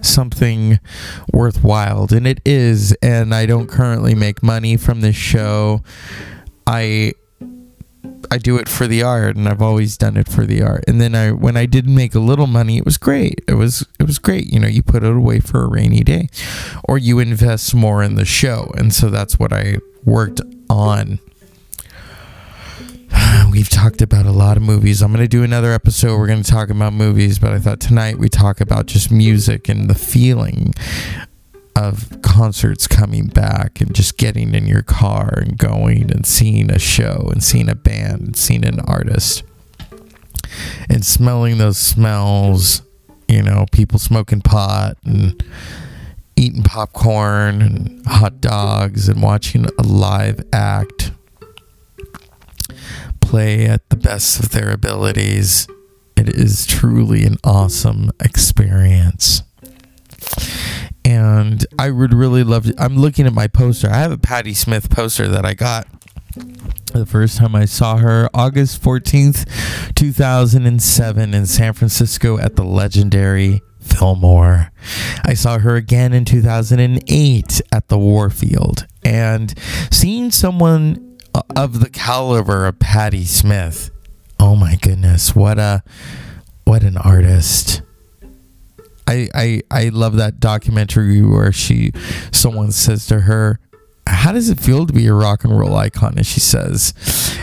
something 0.00 0.80
worthwhile, 1.32 2.08
and 2.10 2.26
it 2.26 2.40
is. 2.44 2.92
And 3.02 3.34
I 3.34 3.46
don't 3.46 3.68
currently 3.68 4.14
make 4.14 4.42
money 4.42 4.76
from 4.76 5.00
this 5.00 5.16
show. 5.16 5.82
I 6.66 7.12
I 8.32 8.38
do 8.38 8.58
it 8.58 8.68
for 8.68 8.86
the 8.86 9.02
art 9.02 9.36
and 9.36 9.48
I've 9.48 9.62
always 9.62 9.96
done 9.96 10.16
it 10.16 10.28
for 10.28 10.46
the 10.46 10.62
art. 10.62 10.84
And 10.86 11.00
then 11.00 11.14
I 11.14 11.32
when 11.32 11.56
I 11.56 11.66
did 11.66 11.88
make 11.88 12.14
a 12.14 12.20
little 12.20 12.46
money, 12.46 12.78
it 12.78 12.84
was 12.84 12.96
great. 12.96 13.40
It 13.48 13.54
was 13.54 13.86
it 13.98 14.04
was 14.04 14.18
great. 14.18 14.46
You 14.52 14.60
know, 14.60 14.68
you 14.68 14.82
put 14.82 15.02
it 15.02 15.12
away 15.12 15.40
for 15.40 15.64
a 15.64 15.68
rainy 15.68 16.04
day 16.04 16.28
or 16.84 16.96
you 16.96 17.18
invest 17.18 17.74
more 17.74 18.02
in 18.02 18.14
the 18.14 18.24
show. 18.24 18.72
And 18.76 18.94
so 18.94 19.10
that's 19.10 19.38
what 19.38 19.52
I 19.52 19.78
worked 20.04 20.40
on 20.68 21.18
we've 23.50 23.68
talked 23.68 24.00
about 24.00 24.26
a 24.26 24.30
lot 24.30 24.56
of 24.56 24.62
movies. 24.62 25.02
I'm 25.02 25.12
going 25.12 25.24
to 25.24 25.28
do 25.28 25.42
another 25.42 25.72
episode. 25.72 26.16
We're 26.18 26.28
going 26.28 26.42
to 26.42 26.50
talk 26.50 26.70
about 26.70 26.92
movies, 26.92 27.38
but 27.38 27.52
I 27.52 27.58
thought 27.58 27.80
tonight 27.80 28.18
we 28.18 28.28
talk 28.28 28.60
about 28.60 28.86
just 28.86 29.10
music 29.10 29.68
and 29.68 29.90
the 29.90 29.94
feeling 29.94 30.72
of 31.74 32.22
concerts 32.22 32.86
coming 32.86 33.26
back 33.26 33.80
and 33.80 33.94
just 33.94 34.16
getting 34.16 34.54
in 34.54 34.66
your 34.66 34.82
car 34.82 35.34
and 35.36 35.58
going 35.58 36.12
and 36.12 36.24
seeing 36.24 36.70
a 36.70 36.78
show 36.78 37.28
and 37.32 37.42
seeing 37.42 37.68
a 37.68 37.74
band 37.74 38.20
and 38.20 38.36
seeing 38.36 38.64
an 38.64 38.80
artist 38.80 39.42
and 40.88 41.04
smelling 41.04 41.58
those 41.58 41.78
smells, 41.78 42.82
you 43.28 43.42
know, 43.42 43.66
people 43.72 43.98
smoking 43.98 44.40
pot 44.40 44.96
and 45.04 45.42
eating 46.36 46.62
popcorn 46.62 47.62
and 47.62 48.06
hot 48.06 48.40
dogs 48.40 49.08
and 49.08 49.22
watching 49.22 49.66
a 49.78 49.82
live 49.82 50.40
act 50.52 51.12
play 53.30 53.64
at 53.64 53.88
the 53.90 53.96
best 53.96 54.40
of 54.40 54.50
their 54.50 54.72
abilities. 54.72 55.68
It 56.16 56.28
is 56.28 56.66
truly 56.66 57.24
an 57.24 57.36
awesome 57.44 58.10
experience. 58.18 59.44
And 61.04 61.64
I 61.78 61.92
would 61.92 62.12
really 62.12 62.42
love 62.42 62.64
to. 62.64 62.74
I'm 62.76 62.96
looking 62.96 63.26
at 63.26 63.32
my 63.32 63.46
poster. 63.46 63.88
I 63.88 63.98
have 63.98 64.10
a 64.10 64.18
Patti 64.18 64.52
Smith 64.52 64.90
poster 64.90 65.28
that 65.28 65.46
I 65.46 65.54
got 65.54 65.86
the 66.92 67.06
first 67.06 67.38
time 67.38 67.54
I 67.54 67.66
saw 67.66 67.98
her, 67.98 68.28
August 68.34 68.82
14th, 68.82 69.94
2007, 69.94 71.32
in 71.32 71.46
San 71.46 71.72
Francisco 71.72 72.36
at 72.36 72.56
the 72.56 72.64
legendary 72.64 73.60
Fillmore. 73.78 74.72
I 75.24 75.34
saw 75.34 75.60
her 75.60 75.76
again 75.76 76.12
in 76.12 76.24
2008 76.24 77.62
at 77.70 77.88
the 77.88 77.98
Warfield. 77.98 78.88
And 79.04 79.54
seeing 79.92 80.32
someone 80.32 81.09
of 81.56 81.80
the 81.80 81.90
caliber 81.90 82.66
of 82.66 82.78
Patti 82.78 83.24
Smith. 83.24 83.90
Oh 84.38 84.56
my 84.56 84.76
goodness, 84.76 85.34
what 85.34 85.58
a 85.58 85.82
what 86.64 86.82
an 86.82 86.96
artist. 86.96 87.82
I 89.06 89.28
I 89.34 89.62
I 89.70 89.88
love 89.88 90.16
that 90.16 90.40
documentary 90.40 91.22
where 91.22 91.52
she 91.52 91.92
someone 92.32 92.72
says 92.72 93.06
to 93.06 93.20
her, 93.20 93.58
"How 94.06 94.32
does 94.32 94.48
it 94.48 94.60
feel 94.60 94.86
to 94.86 94.92
be 94.92 95.06
a 95.06 95.12
rock 95.12 95.44
and 95.44 95.58
roll 95.58 95.74
icon?" 95.76 96.14
And 96.16 96.26
she 96.26 96.40
says, 96.40 96.94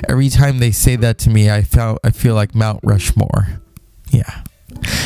"Every 0.08 0.30
time 0.30 0.60
they 0.60 0.72
say 0.72 0.96
that 0.96 1.18
to 1.20 1.30
me, 1.30 1.52
I 1.52 1.62
feel 1.62 2.00
I 2.04 2.12
feel 2.12 2.36
like 2.36 2.56
Mount 2.56 2.80
Rushmore." 2.84 3.62
Yeah. 4.10 4.44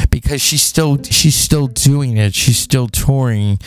Because 0.09 0.41
she's 0.41 0.61
still 0.61 1.01
she's 1.03 1.35
still 1.35 1.67
doing 1.67 2.17
it. 2.17 2.35
She's 2.35 2.57
still 2.57 2.87
touring, 2.87 3.59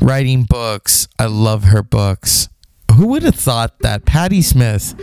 writing 0.00 0.44
books. 0.44 1.08
I 1.18 1.26
love 1.26 1.64
her 1.64 1.82
books 1.82 2.48
who 2.92 3.06
would 3.08 3.22
have 3.22 3.34
thought 3.34 3.78
that 3.80 4.04
Patti 4.04 4.42
Smith, 4.42 4.94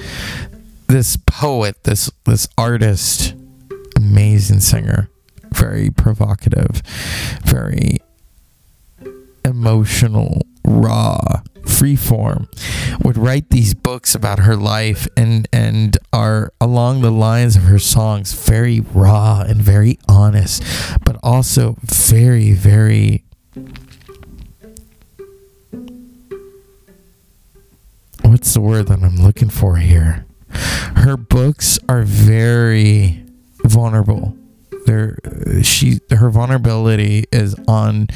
this 0.87 1.17
poet, 1.17 1.83
this 1.83 2.11
this 2.25 2.47
artist, 2.57 3.35
amazing 3.95 4.59
singer, 4.59 5.09
very 5.51 5.89
provocative, 5.89 6.81
very 7.43 7.97
emotional, 9.45 10.41
raw, 10.65 11.41
free 11.65 11.95
form, 11.95 12.47
would 13.03 13.17
write 13.17 13.49
these 13.49 13.73
books 13.73 14.15
about 14.15 14.39
her 14.39 14.55
life 14.55 15.07
and 15.15 15.47
and 15.51 15.97
are 16.11 16.51
along 16.59 17.01
the 17.01 17.11
lines 17.11 17.55
of 17.55 17.63
her 17.63 17.79
songs, 17.79 18.33
very 18.33 18.79
raw 18.79 19.41
and 19.41 19.61
very 19.61 19.97
honest, 20.07 20.63
but 21.05 21.17
also 21.23 21.77
very 21.83 22.53
very 22.53 23.23
what's 28.39 28.53
the 28.53 28.61
word 28.61 28.87
that 28.87 29.03
I'm 29.03 29.17
looking 29.17 29.49
for 29.49 29.75
here? 29.75 30.25
Her 30.49 31.17
books 31.17 31.77
are 31.89 32.03
very 32.03 33.25
vulnerable. 33.65 34.33
There, 34.85 35.17
she, 35.61 35.99
her 36.09 36.29
vulnerability 36.29 37.25
is 37.33 37.53
on 37.67 38.07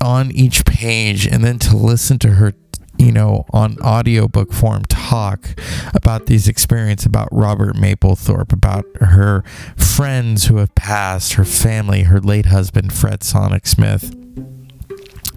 on 0.00 0.30
each 0.30 0.64
page, 0.64 1.26
and 1.26 1.44
then 1.44 1.58
to 1.58 1.76
listen 1.76 2.18
to 2.20 2.28
her 2.30 2.54
you 2.96 3.12
know, 3.12 3.44
on 3.52 3.78
audiobook 3.80 4.54
form 4.54 4.84
talk 4.86 5.48
about 5.94 6.24
these 6.24 6.48
experiences 6.48 7.04
about 7.04 7.28
Robert 7.30 7.76
Mapplethorpe, 7.76 8.54
about 8.54 8.86
her 9.00 9.42
friends 9.76 10.46
who 10.46 10.56
have 10.56 10.74
passed, 10.74 11.34
her 11.34 11.44
family, 11.44 12.04
her 12.04 12.20
late 12.20 12.46
husband, 12.46 12.92
Fred 12.92 13.22
Sonic 13.22 13.66
Smith, 13.66 14.14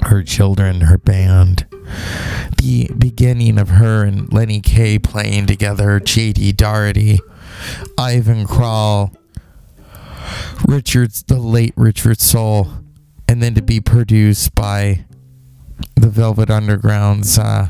her 0.08 0.24
children, 0.24 0.82
her 0.82 0.98
band 0.98 1.66
the 2.64 2.90
beginning 2.98 3.58
of 3.58 3.70
her 3.70 4.04
and 4.04 4.32
Lenny 4.32 4.62
Kaye 4.62 4.98
playing 5.00 5.48
together, 5.48 6.00
J.D. 6.00 6.54
Daugherty, 6.54 7.20
Ivan 7.98 8.46
Kral, 8.46 9.14
Richard's 10.66 11.24
the 11.24 11.40
late 11.40 11.74
Richard 11.76 12.20
Sohl, 12.20 12.84
and 13.28 13.44
then 13.44 13.54
to 13.56 13.62
be 13.62 13.80
produced 13.82 14.56
by 14.56 15.06
the 15.96 16.10
Velvet 16.10 16.50
Underground's 16.50 17.38
uh, 17.38 17.70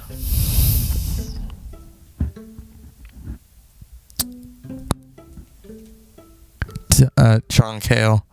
uh, 7.18 7.40
John 7.50 7.80
Cale. 7.80 8.26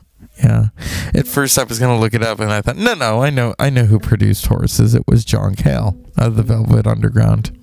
Yeah. 0.43 0.69
At 1.15 1.27
first, 1.27 1.59
I 1.59 1.65
was 1.65 1.79
gonna 1.79 1.99
look 1.99 2.15
it 2.15 2.23
up, 2.23 2.41
and 2.41 2.53
I 2.53 2.63
thought, 2.63 2.77
no, 2.77 2.95
no, 2.95 3.23
I 3.23 3.31
know, 3.31 3.55
I 3.59 3.71
know 3.71 3.85
who 3.85 3.99
produced 3.99 4.47
Horses. 4.47 4.95
It 4.95 5.07
was 5.07 5.25
John 5.25 5.55
Cale 5.55 5.97
of 6.17 6.37
the 6.37 6.43
Velvet 6.43 6.87
Underground. 6.87 7.57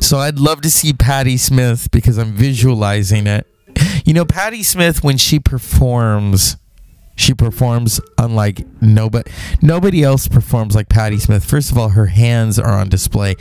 So 0.00 0.18
I'd 0.18 0.38
love 0.38 0.60
to 0.62 0.70
see 0.70 0.92
Patti 0.92 1.36
Smith 1.36 1.90
because 1.90 2.18
I'm 2.18 2.32
visualizing 2.32 3.26
it. 3.26 3.46
You 4.04 4.14
know, 4.14 4.24
Patti 4.24 4.62
Smith 4.62 5.04
when 5.04 5.18
she 5.18 5.38
performs, 5.38 6.56
she 7.14 7.32
performs 7.34 8.00
unlike 8.16 8.66
nobody. 8.80 9.30
Nobody 9.62 10.02
else 10.02 10.26
performs 10.26 10.74
like 10.74 10.88
Patti 10.88 11.18
Smith. 11.18 11.44
First 11.44 11.70
of 11.70 11.78
all, 11.78 11.90
her 11.90 12.06
hands 12.06 12.58
are 12.58 12.72
on 12.72 12.88
display. 12.88 13.36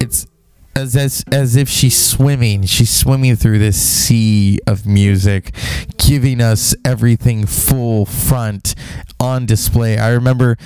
It's 0.00 0.26
as 0.74 0.96
as 0.96 1.24
as 1.32 1.56
if 1.56 1.68
she's 1.68 1.96
swimming. 1.96 2.64
She's 2.64 2.90
swimming 2.90 3.36
through 3.36 3.58
this 3.58 3.80
sea 3.80 4.58
of 4.66 4.86
music, 4.86 5.52
giving 5.98 6.40
us 6.40 6.74
everything 6.84 7.46
full 7.46 8.06
front 8.06 8.74
on 9.20 9.46
display. 9.46 9.98
I 9.98 10.10
remember 10.10 10.56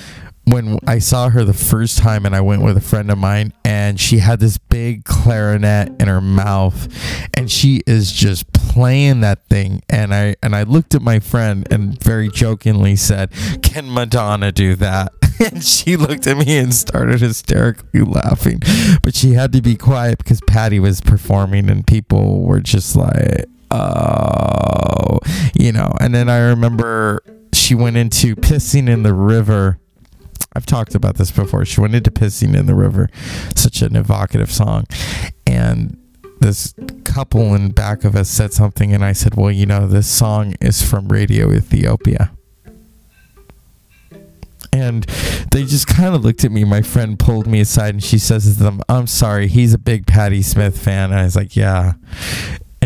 when 0.44 0.78
I 0.86 1.00
saw 1.00 1.28
her 1.28 1.42
the 1.42 1.52
first 1.52 1.98
time 1.98 2.24
and 2.24 2.34
I 2.34 2.40
went 2.40 2.62
with 2.62 2.76
a 2.76 2.80
friend 2.80 3.10
of 3.10 3.18
mine 3.18 3.52
and 3.64 3.98
she 3.98 4.18
had 4.18 4.38
this 4.38 4.58
big 4.58 5.04
clarinet 5.04 6.00
in 6.00 6.06
her 6.06 6.20
mouth 6.20 6.86
and 7.34 7.50
she 7.50 7.82
is 7.84 8.12
just 8.12 8.52
playing 8.52 9.22
that 9.22 9.44
thing 9.48 9.82
and 9.90 10.14
I 10.14 10.36
and 10.42 10.54
I 10.54 10.62
looked 10.62 10.94
at 10.94 11.02
my 11.02 11.18
friend 11.18 11.66
and 11.70 12.00
very 12.00 12.28
jokingly 12.28 12.94
said, 12.94 13.32
"Can 13.62 13.92
Madonna 13.92 14.52
do 14.52 14.76
that?" 14.76 15.12
and 15.40 15.64
she 15.64 15.96
looked 15.96 16.26
at 16.26 16.36
me 16.36 16.58
and 16.58 16.74
started 16.74 17.20
hysterically 17.20 18.00
laughing. 18.00 18.60
But 19.02 19.14
she 19.14 19.32
had 19.32 19.52
to 19.52 19.62
be 19.62 19.76
quiet 19.76 20.18
because 20.18 20.40
Patti 20.46 20.80
was 20.80 21.00
performing 21.00 21.70
and 21.70 21.86
people 21.86 22.42
were 22.42 22.60
just 22.60 22.96
like, 22.96 23.46
"Oh, 23.70 25.18
you 25.54 25.72
know." 25.72 25.92
And 26.00 26.14
then 26.14 26.28
I 26.28 26.38
remember 26.38 27.22
she 27.52 27.74
went 27.74 27.96
into 27.96 28.36
pissing 28.36 28.88
in 28.88 29.02
the 29.02 29.14
river 29.14 29.78
I've 30.56 30.64
talked 30.64 30.94
about 30.94 31.16
this 31.16 31.30
before. 31.30 31.66
She 31.66 31.82
went 31.82 31.94
into 31.94 32.10
Pissing 32.10 32.56
in 32.56 32.64
the 32.64 32.74
River, 32.74 33.10
such 33.54 33.82
an 33.82 33.94
evocative 33.94 34.50
song. 34.50 34.86
And 35.46 35.98
this 36.40 36.74
couple 37.04 37.54
in 37.54 37.72
back 37.72 38.04
of 38.04 38.16
us 38.16 38.30
said 38.30 38.54
something, 38.54 38.94
and 38.94 39.04
I 39.04 39.12
said, 39.12 39.34
Well, 39.34 39.50
you 39.50 39.66
know, 39.66 39.86
this 39.86 40.06
song 40.06 40.54
is 40.62 40.82
from 40.82 41.08
Radio 41.08 41.52
Ethiopia. 41.52 42.32
And 44.80 45.04
they 45.52 45.64
just 45.64 45.86
kind 45.86 46.14
of 46.14 46.24
looked 46.24 46.44
at 46.44 46.52
me. 46.52 46.64
My 46.64 46.82
friend 46.82 47.18
pulled 47.18 47.46
me 47.46 47.60
aside 47.60 47.94
and 47.94 48.02
she 48.02 48.18
says 48.18 48.44
to 48.44 48.62
them, 48.62 48.80
I'm 48.88 49.06
sorry, 49.06 49.48
he's 49.48 49.74
a 49.74 49.78
big 49.78 50.06
Patti 50.06 50.42
Smith 50.42 50.80
fan. 50.80 51.10
And 51.10 51.20
I 51.20 51.24
was 51.24 51.36
like, 51.36 51.56
Yeah 51.56 51.94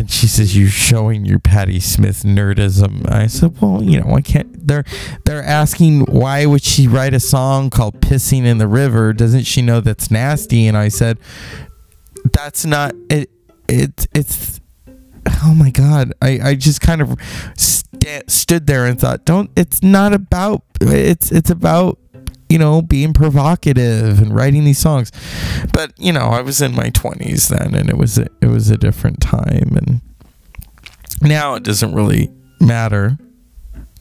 and 0.00 0.10
she 0.10 0.26
says 0.26 0.56
you're 0.56 0.68
showing 0.68 1.26
your 1.26 1.38
Patti 1.38 1.78
Smith 1.78 2.22
nerdism. 2.22 3.10
I 3.12 3.26
said, 3.26 3.60
well, 3.60 3.82
you 3.82 4.00
know, 4.00 4.14
I 4.14 4.22
can't. 4.22 4.66
They're 4.66 4.84
they're 5.26 5.42
asking 5.42 6.06
why 6.06 6.46
would 6.46 6.62
she 6.62 6.86
write 6.86 7.12
a 7.12 7.20
song 7.20 7.68
called 7.68 8.00
"Pissing 8.00 8.44
in 8.44 8.56
the 8.56 8.66
River"? 8.66 9.12
Doesn't 9.12 9.44
she 9.44 9.60
know 9.60 9.80
that's 9.80 10.10
nasty? 10.10 10.66
And 10.66 10.76
I 10.76 10.88
said, 10.88 11.18
that's 12.32 12.64
not 12.64 12.94
it. 13.10 13.30
It 13.68 14.06
it's 14.14 14.60
oh 15.42 15.54
my 15.54 15.70
god. 15.70 16.14
I 16.22 16.40
I 16.42 16.54
just 16.54 16.80
kind 16.80 17.02
of 17.02 17.16
st- 17.56 17.89
stood 18.26 18.66
there 18.66 18.86
and 18.86 18.98
thought, 18.98 19.24
don't. 19.24 19.50
It's 19.56 19.82
not 19.82 20.12
about. 20.12 20.62
It's 20.80 21.30
it's 21.30 21.50
about 21.50 21.98
you 22.50 22.58
know, 22.58 22.82
being 22.82 23.12
provocative 23.12 24.20
and 24.20 24.34
writing 24.34 24.64
these 24.64 24.78
songs. 24.78 25.12
But, 25.72 25.92
you 25.96 26.12
know, 26.12 26.30
I 26.30 26.42
was 26.42 26.60
in 26.60 26.74
my 26.74 26.90
20s 26.90 27.48
then 27.48 27.76
and 27.76 27.88
it 27.88 27.96
was 27.96 28.18
a, 28.18 28.26
it 28.42 28.48
was 28.48 28.68
a 28.70 28.76
different 28.76 29.20
time 29.20 29.76
and 29.76 30.00
now 31.22 31.54
it 31.54 31.62
doesn't 31.62 31.94
really 31.94 32.28
matter. 32.60 33.18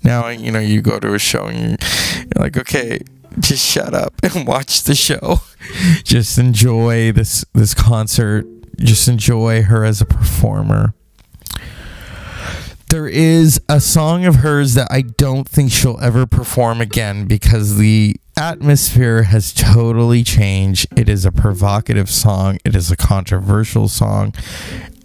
Now, 0.04 0.30
you 0.30 0.52
know, 0.52 0.60
you 0.60 0.82
go 0.82 1.00
to 1.00 1.14
a 1.14 1.20
show 1.20 1.46
and 1.46 1.60
you're 1.60 2.44
like, 2.44 2.58
okay, 2.58 3.02
just 3.40 3.64
shut 3.64 3.94
up 3.94 4.14
and 4.24 4.48
watch 4.48 4.84
the 4.84 4.96
show. 4.96 5.42
just 6.04 6.40
enjoy 6.40 7.12
this 7.12 7.46
this 7.54 7.76
concert. 7.76 8.48
just 8.80 9.08
enjoy 9.08 9.62
her 9.62 9.84
as 9.84 10.02
a 10.02 10.06
performer. 10.06 10.96
There 12.90 13.08
is 13.08 13.62
a 13.70 13.80
song 13.80 14.26
of 14.26 14.38
hers 14.38 14.74
that 14.74 14.88
I 14.90 15.04
don't 15.04 15.48
think 15.48 15.72
she'll 15.72 16.00
ever 16.02 16.26
perform 16.26 16.82
again 16.82 17.28
because 17.28 17.78
the 17.78 18.16
atmosphere 18.36 19.24
has 19.24 19.54
totally 19.54 20.24
changed. 20.24 20.88
It 20.98 21.08
is 21.08 21.24
a 21.24 21.32
provocative 21.32 22.10
song, 22.10 22.58
it 22.66 22.76
is 22.76 22.90
a 22.90 22.98
controversial 22.98 23.90
song. 23.90 24.34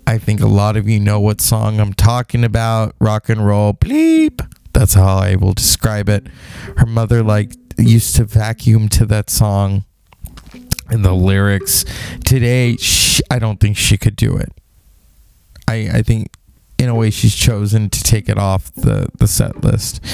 I 0.07 0.17
think 0.17 0.41
a 0.41 0.47
lot 0.47 0.79
of 0.79 0.89
you 0.89 0.99
know 0.99 1.21
what 1.21 1.43
song 1.43 1.79
I'm 1.79 1.93
talking 1.93 2.43
about. 2.43 2.95
Rock 3.01 3.29
and 3.29 3.47
roll 3.47 3.75
bleep. 3.75 4.41
That's 4.73 4.95
how 4.95 5.19
I 5.19 5.37
will 5.37 5.53
describe 5.53 6.09
it. 6.09 6.27
Her 6.79 6.87
mother 6.87 7.23
like 7.23 7.53
used 7.77 8.17
to 8.17 8.25
vacuum 8.25 8.89
to 8.91 9.05
that 9.07 9.29
song 9.29 9.85
and 10.89 11.05
the 11.05 11.13
lyrics. 11.13 11.85
Today, 12.25 12.77
she, 12.77 13.23
I 13.31 13.39
don't 13.39 13.61
think 13.61 13.77
she 13.77 13.99
could 13.99 14.17
do 14.17 14.39
it. 14.39 14.53
I 15.69 15.91
I 15.93 16.03
think 16.03 16.29
in 16.79 16.89
a 16.89 16.95
way 16.95 17.11
she's 17.11 17.35
chosen 17.35 17.89
to 17.89 18.03
take 18.03 18.29
it 18.29 18.39
off 18.39 18.73
the 18.75 19.09
the 19.19 19.27
set 19.27 19.63
list. 19.63 20.05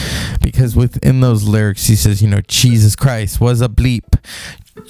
Because 0.42 0.76
within 0.76 1.20
those 1.20 1.44
lyrics 1.44 1.86
he 1.86 1.96
says 1.96 2.22
you 2.22 2.28
know 2.28 2.40
jesus 2.48 2.96
christ 2.96 3.40
was 3.40 3.60
a 3.60 3.68
bleep. 3.68 4.18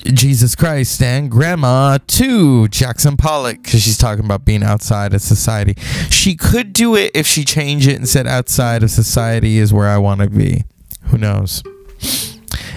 Jesus 0.04 0.54
christ 0.54 1.02
and 1.02 1.30
grandma 1.30 1.98
too 2.06 2.68
jackson 2.68 3.16
pollock. 3.16 3.62
Because 3.62 3.82
she's 3.82 3.98
talking 3.98 4.24
about 4.24 4.44
being 4.44 4.62
outside 4.62 5.14
of 5.14 5.22
society. 5.22 5.74
She 6.10 6.34
could 6.34 6.72
do 6.72 6.96
it 6.96 7.12
if 7.14 7.26
she 7.26 7.44
changed 7.44 7.88
it 7.88 7.96
and 7.96 8.08
said 8.08 8.26
outside 8.26 8.82
of 8.82 8.90
society 8.90 9.58
is 9.58 9.72
where 9.72 9.88
i 9.88 9.98
want 9.98 10.20
to 10.20 10.30
be. 10.30 10.64
Who 11.04 11.18
knows? 11.18 11.62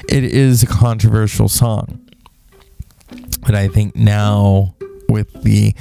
It 0.09 0.23
is 0.23 0.61
a 0.63 0.67
controversial 0.67 1.49
song. 1.49 1.99
But 3.41 3.55
i 3.55 3.67
think 3.67 3.95
now 3.95 4.75
with 5.09 5.43
the 5.43 5.73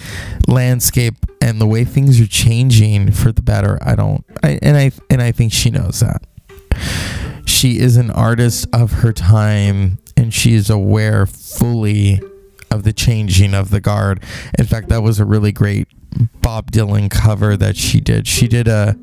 landscape 0.49 1.15
and 1.43 1.61
the 1.61 1.67
way 1.67 1.85
things 1.85 2.21
are 2.21 2.27
changing 2.27 3.11
for 3.11 3.33
the 3.33 3.43
better. 3.43 3.77
I 3.83 3.97
don't, 3.97 4.25
I, 4.45 4.61
and 4.63 4.77
I 4.77 4.93
and 5.11 5.21
I 5.21 5.33
think 5.33 5.53
she 5.53 5.71
knows 5.71 6.01
that. 6.01 6.25
She 7.45 7.81
is 7.81 7.97
an 7.97 8.11
artist 8.13 8.69
of 8.73 8.93
her 8.93 9.13
time, 9.13 9.99
and 10.17 10.33
she 10.33 10.55
is 10.55 10.71
aware 10.71 11.27
fully 11.27 12.21
of 12.71 12.85
the 12.85 12.93
changing 12.93 13.55
of 13.55 13.71
the 13.71 13.81
guard. 13.81 14.23
In 14.57 14.67
fact, 14.67 14.89
that 14.89 15.03
was 15.03 15.19
a 15.19 15.25
really 15.25 15.51
great 15.51 15.89
Bob 16.41 16.71
Dylan 16.71 17.11
cover 17.11 17.57
that 17.57 17.77
she 17.77 18.01
did. 18.01 18.29
She 18.29 18.47
did 18.47 18.69
a 18.69 18.97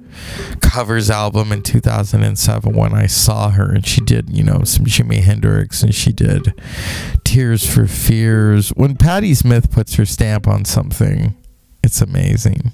covers 0.62 1.10
album 1.10 1.52
in 1.52 1.62
2007 1.62 2.74
when 2.74 2.94
I 2.94 3.06
saw 3.08 3.50
her, 3.50 3.70
and 3.70 3.86
she 3.86 4.00
did, 4.00 4.30
you 4.30 4.44
know, 4.44 4.64
some 4.64 4.86
Jimi 4.86 5.22
Hendrix 5.22 5.84
and 5.84 5.94
she 5.94 6.14
did 6.14 6.54
Tears 7.26 7.70
for 7.70 7.86
Fears. 7.86 8.70
When 8.70 8.96
Patti 8.96 9.34
Smith 9.34 9.72
puts 9.72 9.96
her 9.96 10.06
stamp 10.06 10.48
on 10.48 10.64
something, 10.64 11.36
it's 11.84 12.02
amazing. 12.02 12.72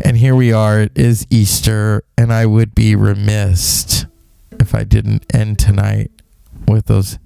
And 0.00 0.16
here 0.16 0.34
we 0.34 0.52
are. 0.52 0.80
It 0.80 0.92
is 0.96 1.26
Easter, 1.30 2.02
and 2.18 2.32
I 2.32 2.46
would 2.46 2.74
be 2.74 2.96
remiss 2.96 4.04
if 4.58 4.74
I 4.74 4.84
didn't 4.84 5.24
end 5.34 5.58
tonight 5.58 6.10
with 6.66 6.86
those 6.86 7.18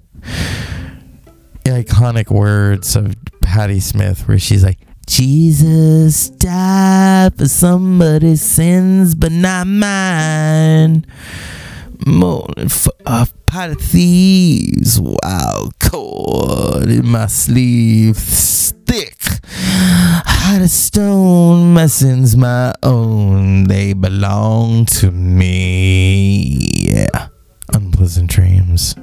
iconic 1.63 2.29
words 2.29 2.95
of 2.95 3.15
Patti 3.41 3.79
Smith, 3.79 4.27
where 4.27 4.39
she's 4.39 4.63
like, 4.63 4.79
Jesus 5.07 6.29
died 6.29 7.37
for 7.37 7.47
somebody's 7.47 8.41
sins, 8.41 9.15
but 9.15 9.31
not 9.31 9.65
mine. 9.65 11.05
Mourning 12.05 12.69
for 12.69 12.93
a 13.05 13.27
pot 13.45 13.71
of 13.71 13.81
thieves, 13.81 14.99
wild 15.01 15.79
cord 15.79 16.89
in 16.89 17.07
my 17.07 17.27
sleeve, 17.27 18.17
thick 18.17 19.17
heart 20.47 20.61
of 20.61 20.69
stone, 20.69 21.73
my 21.73 21.87
sins 21.87 22.37
my 22.37 22.73
own, 22.81 23.65
they 23.65 23.91
belong 23.91 24.85
to 24.85 25.11
me. 25.11 26.57
Yeah. 26.87 27.27
Unpleasant 27.73 28.29
dreams. 28.29 28.95